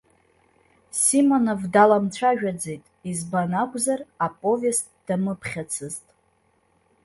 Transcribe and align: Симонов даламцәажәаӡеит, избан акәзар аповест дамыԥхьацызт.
Симонов 1.03 1.61
даламцәажәаӡеит, 1.73 2.83
избан 3.09 3.51
акәзар 3.61 3.99
аповест 4.25 4.85
дамыԥхьацызт. 5.05 6.05